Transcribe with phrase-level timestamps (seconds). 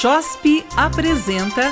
[0.00, 1.70] CHOSP apresenta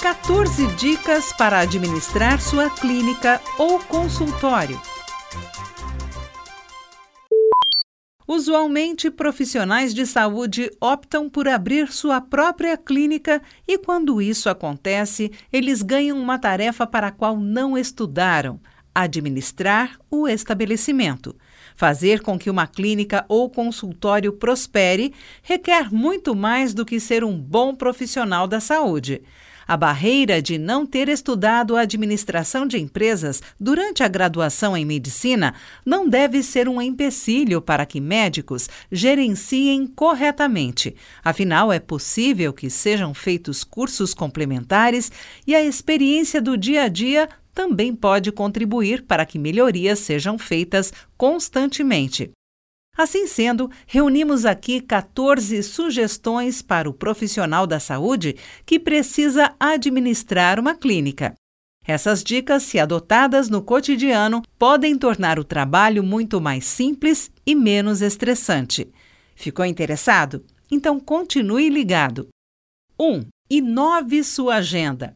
[0.00, 4.80] 14 dicas para administrar sua clínica ou consultório.
[8.26, 15.82] Usualmente, profissionais de saúde optam por abrir sua própria clínica e, quando isso acontece, eles
[15.82, 18.58] ganham uma tarefa para a qual não estudaram:
[18.94, 21.34] administrar o estabelecimento.
[21.74, 25.12] Fazer com que uma clínica ou consultório prospere
[25.42, 29.22] requer muito mais do que ser um bom profissional da saúde.
[29.66, 35.54] A barreira de não ter estudado a administração de empresas durante a graduação em medicina
[35.84, 40.94] não deve ser um empecilho para que médicos gerenciem corretamente.
[41.24, 45.10] Afinal, é possível que sejam feitos cursos complementares
[45.46, 50.92] e a experiência do dia a dia também pode contribuir para que melhorias sejam feitas
[51.16, 52.30] constantemente.
[52.96, 60.74] Assim sendo, reunimos aqui 14 sugestões para o profissional da saúde que precisa administrar uma
[60.74, 61.34] clínica.
[61.86, 68.00] Essas dicas, se adotadas no cotidiano, podem tornar o trabalho muito mais simples e menos
[68.00, 68.90] estressante.
[69.34, 70.44] Ficou interessado?
[70.70, 72.28] Então continue ligado.
[72.98, 73.04] 1.
[73.04, 75.14] Um, inove sua agenda.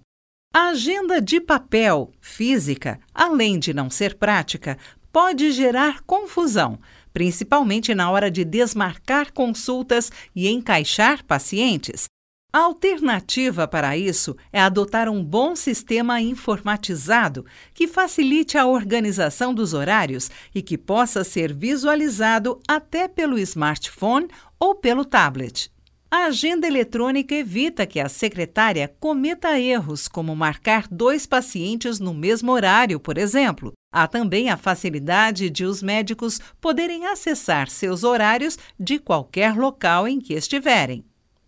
[0.53, 4.79] A agenda de papel, física, além de não ser prática,
[5.13, 6.79] pode gerar confusão,
[7.13, 12.07] principalmente na hora de desmarcar consultas e encaixar pacientes.
[12.51, 19.75] A alternativa para isso é adotar um bom sistema informatizado que facilite a organização dos
[19.75, 25.71] horários e que possa ser visualizado até pelo smartphone ou pelo tablet.
[26.11, 32.51] A agenda eletrônica evita que a secretária cometa erros, como marcar dois pacientes no mesmo
[32.51, 33.75] horário, por exemplo.
[33.93, 40.19] Há também a facilidade de os médicos poderem acessar seus horários de qualquer local em
[40.19, 41.05] que estiverem.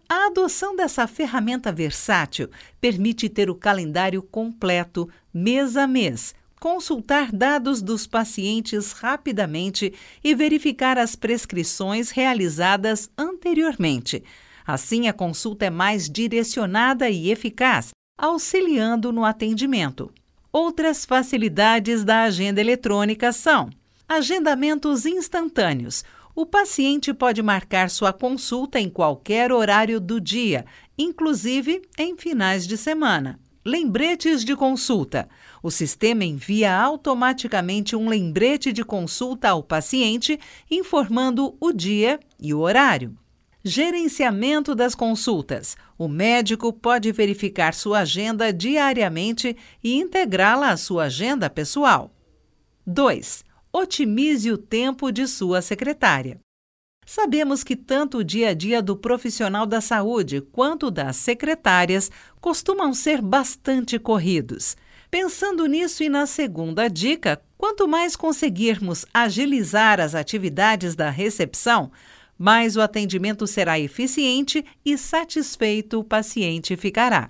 [0.07, 7.81] A adoção dessa ferramenta versátil permite ter o calendário completo, mês a mês, consultar dados
[7.81, 14.23] dos pacientes rapidamente e verificar as prescrições realizadas anteriormente
[14.73, 20.13] Assim, a consulta é mais direcionada e eficaz, auxiliando no atendimento.
[20.53, 23.69] Outras facilidades da agenda eletrônica são
[24.09, 26.05] agendamentos instantâneos.
[26.37, 30.65] O paciente pode marcar sua consulta em qualquer horário do dia,
[30.97, 33.41] inclusive em finais de semana.
[33.65, 35.29] Lembretes de consulta.
[35.61, 40.39] O sistema envia automaticamente um lembrete de consulta ao paciente,
[40.71, 43.17] informando o dia e o horário.
[43.63, 45.77] Gerenciamento das consultas.
[45.99, 49.55] O médico pode verificar sua agenda diariamente
[49.85, 52.11] e integrá-la à sua agenda pessoal.
[52.87, 53.45] 2.
[53.71, 56.41] Otimize o tempo de sua secretária.
[57.05, 62.11] Sabemos que tanto o dia a dia do profissional da saúde quanto das secretárias
[62.41, 64.75] costumam ser bastante corridos.
[65.11, 71.91] Pensando nisso e na segunda dica, quanto mais conseguirmos agilizar as atividades da recepção,
[72.41, 77.29] mais o atendimento será eficiente e satisfeito o paciente ficará.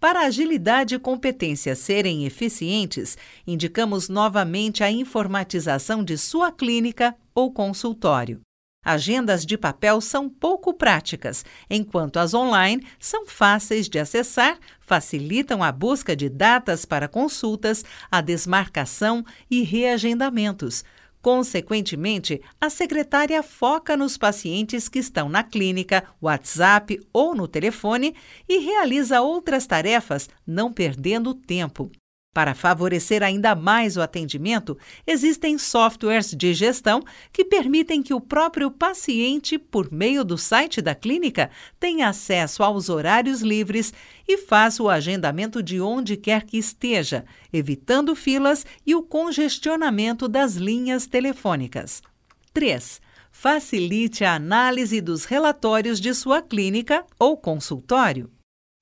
[0.00, 8.40] Para agilidade e competência serem eficientes, indicamos novamente a informatização de sua clínica ou consultório.
[8.82, 15.70] Agendas de papel são pouco práticas, enquanto as online são fáceis de acessar, facilitam a
[15.70, 20.82] busca de datas para consultas, a desmarcação e reagendamentos
[21.20, 28.14] Consequentemente, a secretária foca nos pacientes que estão na clínica, WhatsApp ou no telefone
[28.48, 31.90] e realiza outras tarefas, não perdendo tempo.
[32.36, 34.76] Para favorecer ainda mais o atendimento,
[35.06, 37.02] existem softwares de gestão
[37.32, 42.90] que permitem que o próprio paciente, por meio do site da clínica, tenha acesso aos
[42.90, 43.90] horários livres
[44.28, 50.56] e faça o agendamento de onde quer que esteja, evitando filas e o congestionamento das
[50.56, 52.02] linhas telefônicas.
[52.52, 53.00] 3.
[53.32, 58.30] Facilite a análise dos relatórios de sua clínica ou consultório.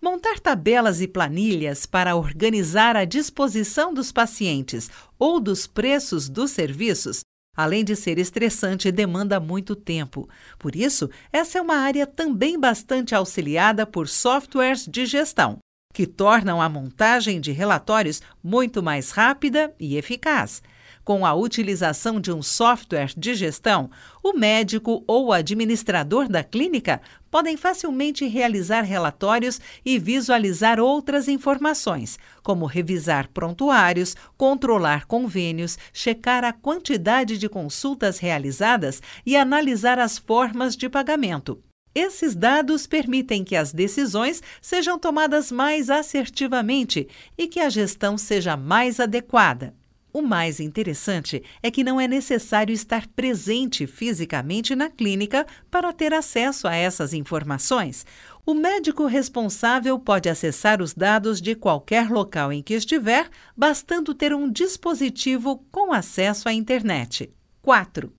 [0.03, 7.21] Montar tabelas e planilhas para organizar a disposição dos pacientes ou dos preços dos serviços,
[7.57, 10.29] além de ser estressante, demanda muito tempo.
[10.59, 15.59] Por isso, essa é uma área também bastante auxiliada por softwares de gestão,
[15.95, 20.63] que tornam a montagem de relatórios muito mais rápida e eficaz.
[21.05, 23.91] Com a utilização de um software de gestão,
[24.23, 27.01] o médico ou administrador da clínica
[27.35, 36.53] podem facilmente realizar relatórios e visualizar outras informações, como revisar prontuários, controlar convênios, checar a
[36.53, 41.61] quantidade de consultas realizadas e analisar as formas de pagamento.
[41.93, 48.57] Esses dados permitem que as decisões sejam tomadas mais assertivamente e que a gestão seja
[48.57, 49.75] mais adequada.
[50.17, 56.15] O mais interessante é que não é necessário estar presente fisicamente na clínica para ter
[56.15, 58.07] acesso a essas informações.
[58.47, 64.33] O médico responsável pode acessar os dados de qualquer local em que estiver, bastando ter
[64.33, 67.35] um dispositivo com acesso à internet.
[67.61, 68.13] 4.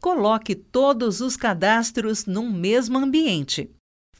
[0.00, 3.70] Coloque todos os cadastros num mesmo ambiente.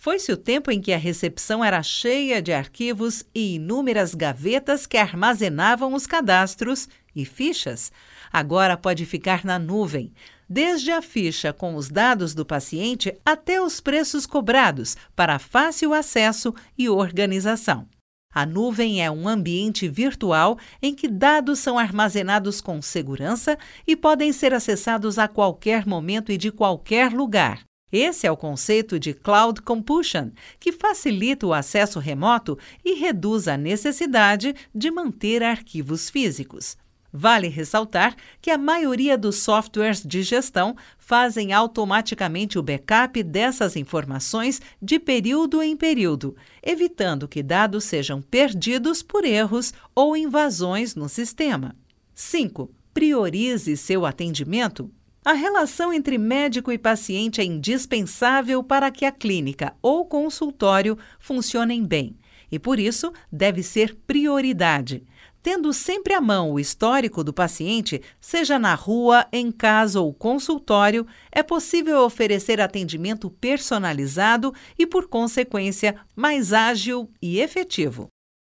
[0.05, 4.97] Foi-se o tempo em que a recepção era cheia de arquivos e inúmeras gavetas que
[4.97, 7.93] armazenavam os cadastros e fichas.
[8.33, 10.13] Agora pode ficar na nuvem,
[10.49, 16.55] desde a ficha com os dados do paciente até os preços cobrados, para fácil acesso
[16.77, 17.89] e organização.
[18.35, 24.33] A nuvem é um ambiente virtual em que dados são armazenados com segurança e podem
[24.33, 27.63] ser acessados a qualquer momento e de qualquer lugar.
[27.93, 33.59] Esse é o conceito de Cloud Computation, que facilita o acesso remoto e reduz a
[33.59, 36.75] necessidade de manter arquivos físicos.
[37.13, 44.63] Vale ressaltar que a maioria dos softwares de gestão fazem automaticamente o backup dessas informações
[44.81, 51.77] de período em período, evitando que dados sejam perdidos por erros ou invasões no sistema.
[52.15, 52.71] 5.
[52.95, 54.91] Priorize seu atendimento.
[55.23, 61.85] A relação entre médico e paciente é indispensável para que a clínica ou consultório funcionem
[61.85, 62.17] bem
[62.51, 65.03] e, por isso, deve ser prioridade
[65.43, 71.07] tendo sempre à mão o histórico do paciente, seja na rua, em casa ou consultório,
[71.31, 78.09] é possível oferecer atendimento personalizado e, por consequência, mais ágil e efetivo.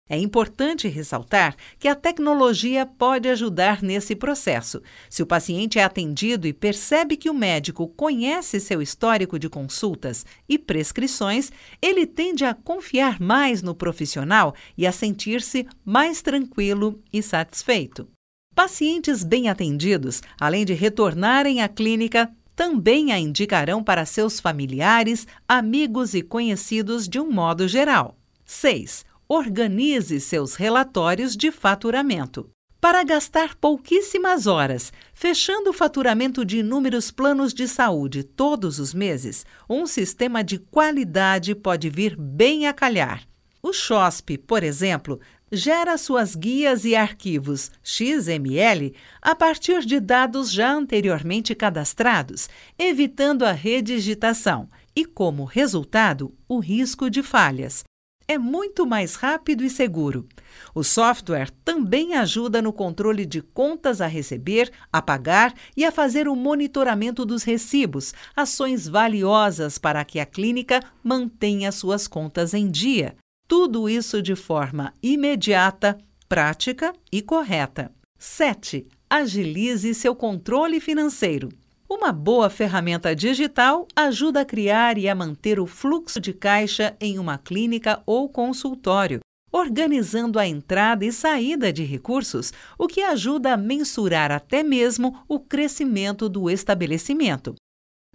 [0.08, 4.80] É importante ressaltar que a tecnologia pode ajudar nesse processo.
[5.10, 10.24] Se o paciente é atendido e percebe que o médico conhece seu histórico de consultas
[10.48, 17.24] e prescrições, ele tende a confiar mais no profissional e a sentir-se mais tranquilo e
[17.24, 18.08] satisfeito.
[18.54, 26.14] Pacientes bem atendidos, além de retornarem à clínica, também a indicarão para seus familiares, amigos
[26.14, 28.16] e conhecidos de um modo geral.
[28.46, 32.50] 6 organize seus relatórios de faturamento.
[32.80, 39.44] Para gastar pouquíssimas horas, fechando o faturamento de inúmeros planos de saúde todos os meses,
[39.68, 43.24] um sistema de qualidade pode vir bem a calhar.
[43.60, 45.20] O SHOSP, por exemplo,
[45.52, 53.52] gera suas guias e arquivos XML a partir de dados já anteriormente cadastrados, evitando a
[53.52, 57.84] redigitação e, como resultado, o risco de falhas
[58.28, 60.28] é muito mais rápido e seguro.
[60.74, 66.28] O software também ajuda no controle de contas a receber, a pagar e a fazer
[66.28, 73.16] o monitoramento dos recibos, ações valiosas para que a clínica mantenha suas contas em dia.
[73.48, 77.92] Tudo isso de forma imediata, prática e correta.
[78.18, 78.88] 7.
[79.10, 81.50] Agilize seu controle financeiro.
[81.88, 87.20] Uma boa ferramenta digital ajuda a criar e a manter o fluxo de caixa em
[87.20, 89.20] uma clínica ou consultório,
[89.52, 95.40] organizando a entrada e saída de recursos, o que ajuda a mensurar até mesmo o
[95.40, 97.54] crescimento do estabelecimento.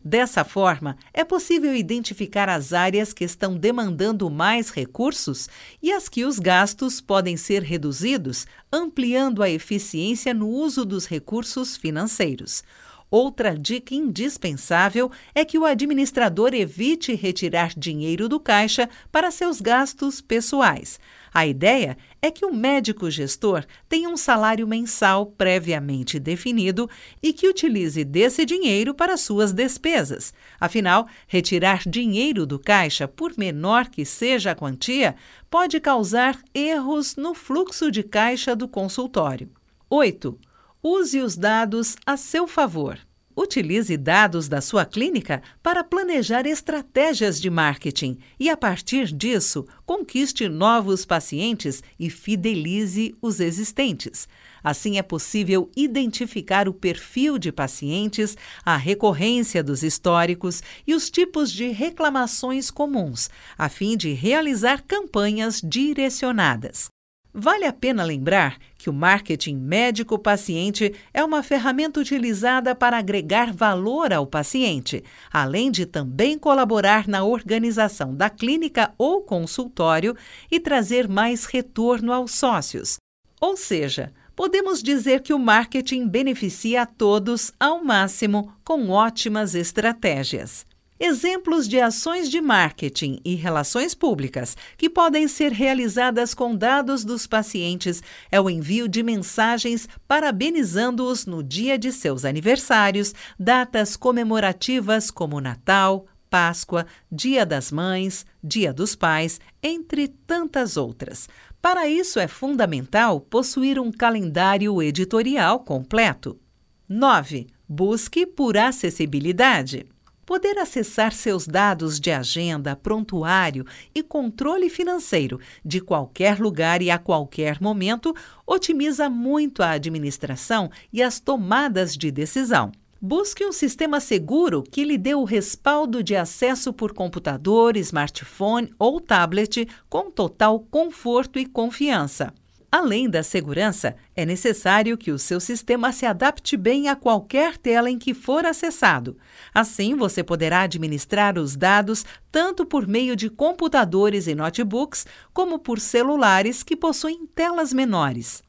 [0.02, 5.48] Dessa forma, é possível identificar as áreas que estão demandando mais recursos
[5.80, 11.76] e as que os gastos podem ser reduzidos, ampliando a eficiência no uso dos recursos
[11.76, 12.64] financeiros.
[13.10, 20.20] Outra dica indispensável é que o administrador evite retirar dinheiro do caixa para seus gastos
[20.20, 21.00] pessoais.
[21.34, 26.88] A ideia é que o médico gestor tenha um salário mensal previamente definido
[27.20, 30.32] e que utilize desse dinheiro para suas despesas.
[30.60, 35.16] Afinal, retirar dinheiro do caixa, por menor que seja a quantia,
[35.48, 39.50] pode causar erros no fluxo de caixa do consultório.
[39.88, 40.38] 8.
[40.82, 42.98] Use os dados a seu favor.
[43.36, 50.48] Utilize dados da sua clínica para planejar estratégias de marketing e, a partir disso, conquiste
[50.48, 54.26] novos pacientes e fidelize os existentes.
[54.64, 58.34] Assim, é possível identificar o perfil de pacientes,
[58.64, 65.60] a recorrência dos históricos e os tipos de reclamações comuns, a fim de realizar campanhas
[65.62, 66.88] direcionadas.
[67.32, 74.12] Vale a pena lembrar que o marketing médico-paciente é uma ferramenta utilizada para agregar valor
[74.12, 80.16] ao paciente, além de também colaborar na organização da clínica ou consultório
[80.50, 82.96] e trazer mais retorno aos sócios.
[83.40, 90.66] Ou seja, podemos dizer que o marketing beneficia a todos ao máximo com ótimas estratégias.
[91.02, 97.26] Exemplos de ações de marketing e relações públicas que podem ser realizadas com dados dos
[97.26, 105.40] pacientes é o envio de mensagens parabenizando-os no dia de seus aniversários, datas comemorativas como
[105.40, 111.30] Natal, Páscoa, Dia das Mães, Dia dos Pais, entre tantas outras.
[111.62, 116.38] Para isso é fundamental possuir um calendário editorial completo.
[116.86, 117.46] 9.
[117.66, 119.86] Busque por acessibilidade.
[120.30, 127.00] Poder acessar seus dados de agenda, prontuário e controle financeiro de qualquer lugar e a
[127.00, 128.14] qualquer momento
[128.46, 132.70] otimiza muito a administração e as tomadas de decisão.
[133.02, 139.00] Busque um sistema seguro que lhe dê o respaldo de acesso por computador, smartphone ou
[139.00, 142.32] tablet com total conforto e confiança.
[142.72, 147.90] Além da segurança, é necessário que o seu sistema se adapte bem a qualquer tela
[147.90, 149.18] em que for acessado.
[149.52, 155.80] Assim, você poderá administrar os dados tanto por meio de computadores e notebooks, como por
[155.80, 158.40] celulares que possuem telas menores.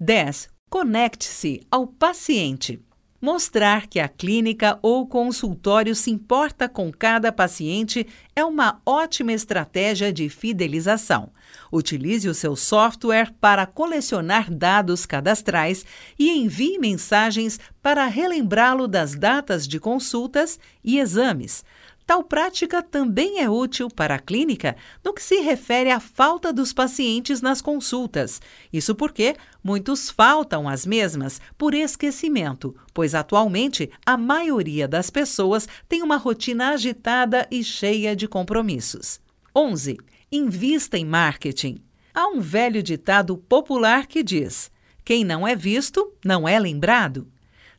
[0.00, 0.48] 10.
[0.68, 2.82] Conecte-se ao paciente.
[3.20, 10.10] Mostrar que a clínica ou consultório se importa com cada paciente é uma ótima estratégia
[10.10, 11.30] de fidelização.
[11.72, 15.84] Utilize o seu software para colecionar dados cadastrais
[16.18, 21.64] e envie mensagens para relembrá-lo das datas de consultas e exames.
[22.10, 26.72] Tal prática também é útil para a clínica no que se refere à falta dos
[26.72, 28.42] pacientes nas consultas.
[28.72, 36.02] Isso porque muitos faltam às mesmas por esquecimento, pois atualmente a maioria das pessoas tem
[36.02, 39.20] uma rotina agitada e cheia de compromissos.
[39.54, 39.96] 11.
[40.32, 41.78] Invista em marketing.
[42.14, 44.70] Há um velho ditado popular que diz:
[45.04, 47.26] quem não é visto, não é lembrado.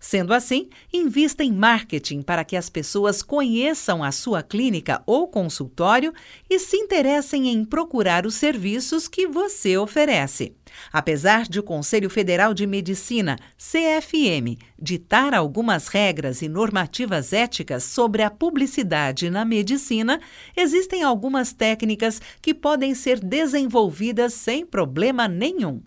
[0.04, 6.12] Sendo assim, invista em marketing para que as pessoas conheçam a sua clínica ou consultório
[6.50, 10.56] e se interessem em procurar os serviços que você oferece.
[10.92, 18.24] Apesar de o Conselho Federal de Medicina, CFM, ditar algumas regras e normativas éticas sobre
[18.24, 20.20] a publicidade na medicina,
[20.58, 25.80] existem algumas técnicas que podem ser desenvolvidas sem problema nenhum.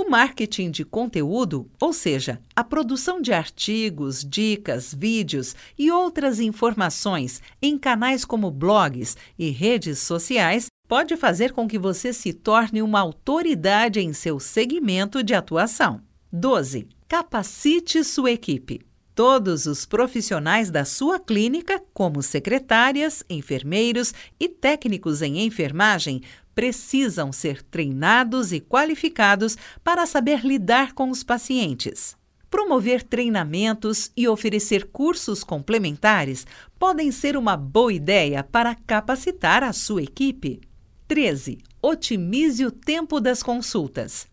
[0.00, 7.42] O marketing de conteúdo, ou seja, a produção de artigos, dicas, vídeos e outras informações
[7.60, 12.98] em canais como blogs e redes sociais, pode fazer com que você se torne uma
[12.98, 16.00] autoridade em seu segmento de atuação.
[16.32, 16.88] 12.
[17.06, 18.80] Capacite sua equipe.
[19.22, 26.22] Todos os profissionais da sua clínica, como secretárias, enfermeiros e técnicos em enfermagem,
[26.54, 32.16] precisam ser treinados e qualificados para saber lidar com os pacientes.
[32.48, 36.46] Promover treinamentos e oferecer cursos complementares
[36.78, 40.62] podem ser uma boa ideia para capacitar a sua equipe.
[41.06, 41.58] 13.
[41.82, 44.29] Otimize o tempo das consultas.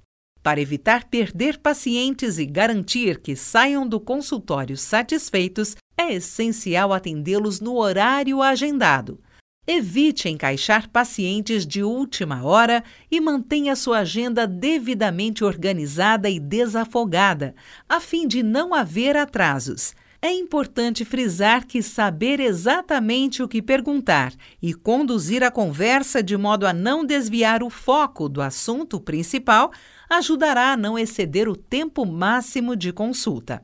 [0.48, 7.76] Para evitar perder pacientes e garantir que saiam do consultório satisfeitos, é essencial atendê-los no
[7.76, 9.20] horário agendado.
[9.68, 17.54] Evite encaixar pacientes de última hora e mantenha sua agenda devidamente organizada e desafogada,
[17.90, 19.94] a fim de não haver atrasos.
[20.22, 26.66] É importante frisar que saber exatamente o que perguntar e conduzir a conversa de modo
[26.66, 29.72] a não desviar o foco do assunto principal
[30.10, 33.64] ajudará a não exceder o tempo máximo de consulta.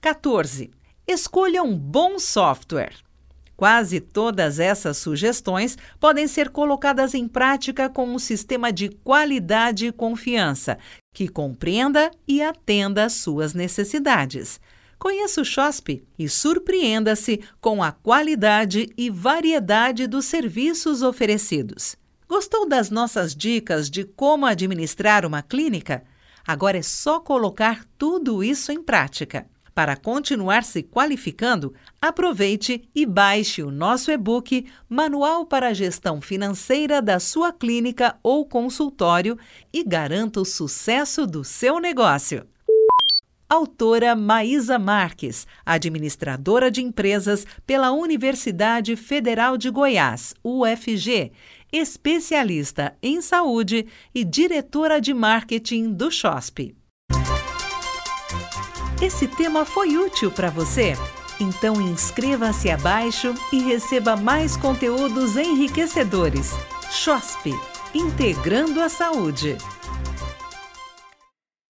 [0.00, 0.72] 14.
[1.06, 2.94] Escolha um bom software.
[3.56, 9.92] Quase todas essas sugestões podem ser colocadas em prática com um sistema de qualidade e
[9.92, 10.78] confiança
[11.14, 14.58] que compreenda e atenda às suas necessidades.
[15.02, 21.96] Conheça o SHOSP e surpreenda-se com a qualidade e variedade dos serviços oferecidos.
[22.28, 26.04] Gostou das nossas dicas de como administrar uma clínica?
[26.46, 29.48] Agora é só colocar tudo isso em prática.
[29.74, 37.02] Para continuar se qualificando, aproveite e baixe o nosso e-book Manual para a Gestão Financeira
[37.02, 39.36] da sua clínica ou consultório
[39.72, 42.46] e garanta o sucesso do seu negócio.
[43.52, 51.32] Autora Maísa Marques, administradora de empresas pela Universidade Federal de Goiás, UFG,
[51.70, 56.74] especialista em saúde e diretora de marketing do SHOSP.
[59.02, 60.94] Esse tema foi útil para você?
[61.38, 66.52] Então inscreva-se abaixo e receba mais conteúdos enriquecedores.
[66.90, 67.50] XOSP
[67.94, 69.58] Integrando a Saúde.